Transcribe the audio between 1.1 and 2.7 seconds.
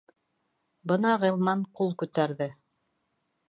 Ғилман ҡул күтәрҙе.